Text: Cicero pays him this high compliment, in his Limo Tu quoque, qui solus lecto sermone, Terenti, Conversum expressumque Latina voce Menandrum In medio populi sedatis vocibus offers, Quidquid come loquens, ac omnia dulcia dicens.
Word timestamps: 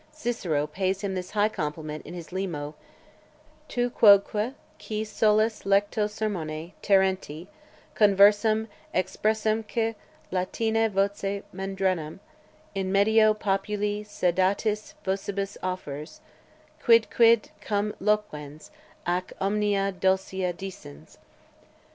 Cicero 0.11 0.65
pays 0.65 1.01
him 1.01 1.13
this 1.13 1.29
high 1.29 1.49
compliment, 1.49 2.03
in 2.07 2.15
his 2.15 2.31
Limo 2.31 2.73
Tu 3.67 3.91
quoque, 3.91 4.55
qui 4.79 5.03
solus 5.03 5.61
lecto 5.63 6.09
sermone, 6.09 6.73
Terenti, 6.81 7.45
Conversum 7.93 8.67
expressumque 8.95 9.93
Latina 10.31 10.89
voce 10.89 11.43
Menandrum 11.53 12.17
In 12.73 12.91
medio 12.91 13.35
populi 13.35 14.03
sedatis 14.03 14.95
vocibus 15.05 15.55
offers, 15.61 16.19
Quidquid 16.83 17.49
come 17.61 17.93
loquens, 18.01 18.71
ac 19.07 19.27
omnia 19.39 19.91
dulcia 19.91 20.51
dicens. 20.51 21.19